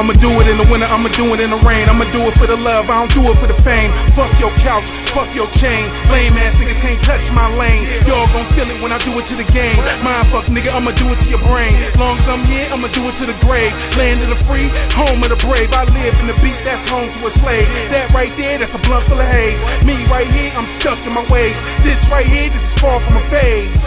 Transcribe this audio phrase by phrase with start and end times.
[0.00, 1.84] I'ma do it in the winter, I'ma do it in the rain.
[1.84, 3.92] I'ma do it for the love, I don't do it for the fame.
[4.16, 5.92] Fuck your couch, fuck your chain.
[6.08, 7.84] Lame ass niggas can't touch my lane.
[8.08, 9.76] Y'all gon' feel it when I do it to the game.
[10.00, 11.76] Mind fuck nigga, I'ma do it to your brain.
[12.00, 13.76] Long as I'm here, I'ma do it to the grave.
[14.00, 15.68] Land of the free, home of the brave.
[15.76, 17.68] I live in the beat that's home to a slave.
[17.92, 19.60] That right there, that's a blunt full of haze.
[19.84, 21.60] Me right here, I'm stuck in my ways.
[21.84, 23.84] This right here, this is far from a phase.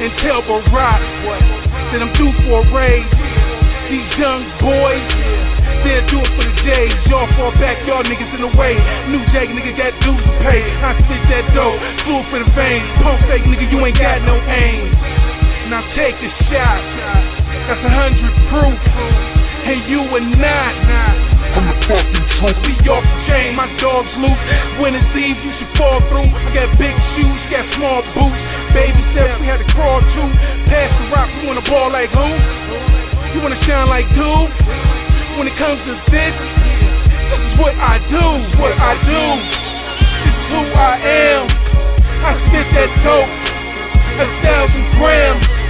[0.00, 1.04] And tell Barack
[1.92, 3.53] that I'm due for a raise.
[3.94, 5.10] These young boys,
[5.86, 7.06] they'll do it for the J's.
[7.06, 8.74] Y'all fall back, y'all niggas in the way.
[9.06, 10.66] New Jack niggas got dues to pay.
[10.82, 12.82] I spit that dough, flew for the vein.
[13.06, 14.90] Pump fake nigga, you ain't got no aim.
[15.70, 16.82] Now take the shot.
[17.70, 18.82] That's a hundred proof.
[19.62, 20.74] And you are not.
[21.54, 22.58] I'm the fucking truth.
[22.66, 24.42] Be off the chain, my dog's loose.
[24.82, 26.34] When it's Eve, you should fall through.
[26.34, 28.42] I got big shoes, you got small boots.
[28.74, 30.26] Baby steps, we had to crawl too.
[30.66, 32.26] Pass the rock, we wanna ball like who?
[33.34, 34.50] You wanna shine like dude?
[35.36, 36.54] When it comes to this,
[37.26, 38.22] this is what I do.
[38.38, 39.22] This is what I do.
[40.22, 41.42] This is who I am.
[42.22, 43.26] I spit that dope,
[44.22, 45.63] a thousand grams.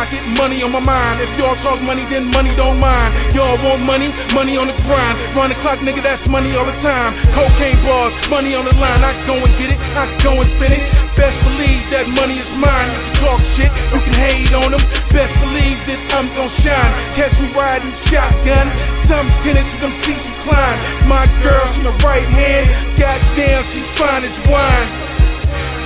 [0.00, 1.20] Pocket, money on my mind.
[1.20, 3.12] If y'all talk money, then money don't mind.
[3.36, 5.14] Y'all want money, money on the grind.
[5.36, 7.12] Run the clock, nigga, that's money all the time.
[7.36, 9.02] Cocaine bars, money on the line.
[9.04, 10.80] I go and get it, I go and spend it.
[11.20, 12.88] Best believe that money is mine.
[12.88, 14.80] You can talk shit, you can hate on them.
[15.12, 16.92] Best believe that I'm gon' shine.
[17.12, 18.72] Catch me riding shotgun.
[18.96, 20.78] Some tenants with them seats recline.
[21.12, 22.64] My girl, she my right hand.
[22.96, 24.88] Goddamn, she fine as wine.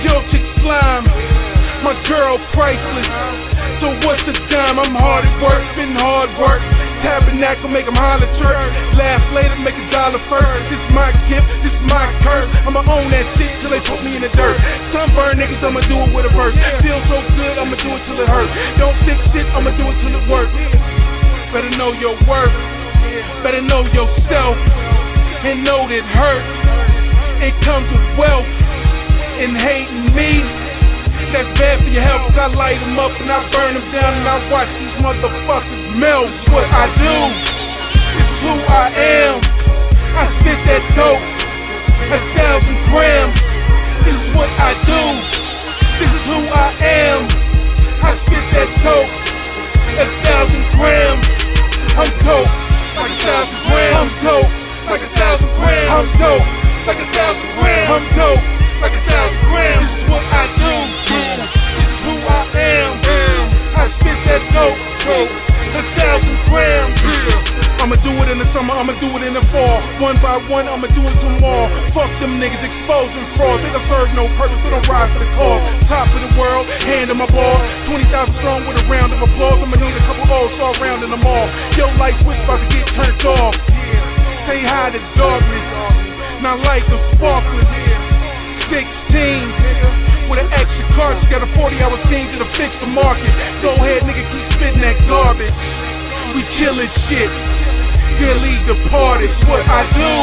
[0.07, 1.03] Yo, chick slime.
[1.83, 3.54] My girl priceless.
[3.71, 4.77] So what's the dime?
[4.79, 6.61] I'm hard at work, spitting hard work.
[7.01, 8.65] Tabernacle, make make 'em holler church.
[8.97, 10.49] Laugh later, make a dollar first.
[10.69, 12.49] This is my gift, this is my curse.
[12.65, 14.57] I'ma own that shit till they put me in the dirt.
[14.81, 16.57] Sunburn niggas, I'ma do it with a verse.
[16.81, 18.49] Feel so good, I'ma do it till it hurt.
[18.77, 20.49] Don't fix shit, I'ma do it till it work.
[21.53, 22.55] Better know your worth.
[23.43, 24.57] Better know yourself.
[25.45, 26.43] And know that hurt.
[27.47, 28.49] It comes with wealth.
[29.37, 30.64] And hating me.
[31.31, 34.11] That's bad for your health, cause I light them up and I burn them down
[34.15, 36.31] and I watch these motherfuckers melt.
[36.31, 37.15] This is what I do.
[38.15, 38.87] This is who I
[39.27, 39.43] am.
[40.15, 41.19] I spit that dope,
[42.07, 43.41] a thousand grams.
[44.07, 45.01] This is what I do.
[45.99, 46.71] This is who I
[47.03, 47.27] am.
[47.99, 49.11] I spit that dope,
[49.99, 51.27] a thousand grams.
[51.99, 52.47] I'm dope,
[52.95, 53.91] like a thousand grams.
[53.99, 54.51] I'm dope,
[54.87, 55.91] like a thousand grams.
[55.91, 56.47] I'm dope,
[56.87, 57.91] like a thousand grams.
[57.91, 58.43] I'm dope,
[59.55, 60.73] This is what I do.
[61.07, 62.91] This is who I am.
[63.75, 65.31] I spit that dope, dope,
[65.75, 66.95] a thousand grams.
[67.85, 69.77] I'ma do it in the summer, I'ma do it in the fall.
[70.01, 71.69] One by one, I'ma do it tomorrow.
[71.93, 73.61] Fuck them niggas exposing frauds.
[73.61, 75.61] They don't serve no purpose, they don't ride for the cause.
[75.85, 77.61] Top of the world, hand in my balls.
[77.85, 79.61] 20,000 strong with a round of applause.
[79.61, 81.45] I'ma need a couple O's all round in the mall.
[81.77, 83.53] Yo, light switch about to get turned off.
[84.41, 85.69] Say hi to darkness.
[86.41, 88.14] Not like them sparklers.
[88.71, 90.29] 16s.
[90.29, 90.85] With an extra
[91.17, 93.29] she got a 40 hour scheme to fix the market.
[93.61, 95.53] Go ahead, nigga, keep spitting that garbage.
[96.33, 97.29] We killing shit.
[98.25, 99.25] Lead the party.
[99.25, 100.13] It's what I do.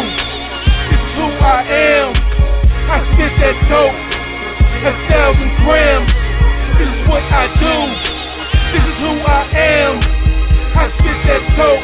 [0.90, 1.62] This is who I
[1.94, 2.10] am.
[2.90, 3.94] I spit that dope.
[4.82, 6.16] A thousand grams.
[6.82, 7.76] This is what I do.
[8.74, 9.42] This is who I
[9.86, 10.02] am.
[10.74, 11.81] I spit that dope.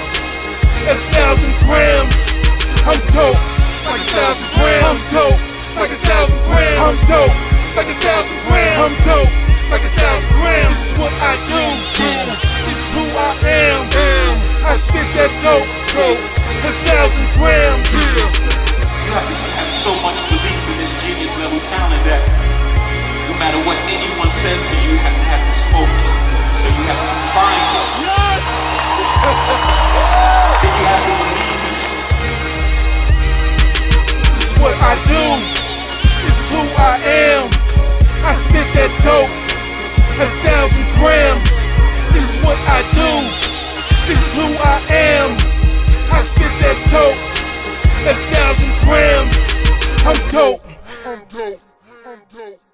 [8.88, 9.28] I'm dope.
[9.68, 10.72] Like a thousand grams.
[10.72, 11.60] This is what I do.
[11.92, 13.84] This is who I am.
[14.64, 15.68] I spit that dope.
[15.92, 16.16] Dope.
[16.16, 17.84] A thousand grams.
[17.84, 22.24] You have to have so much belief in this genius level talent that
[23.28, 26.10] no matter what anyone says to you, you have to have this focus.
[26.56, 28.08] So you have to find it.
[28.08, 28.40] Yes!
[30.64, 31.92] then you have to believe in it.
[34.32, 35.44] This is what I do.
[36.24, 37.27] This is who I am.
[48.06, 49.36] A thousand grams.
[50.06, 50.62] I'm dope.
[51.04, 51.60] I'm dope.
[52.06, 52.67] I'm dope.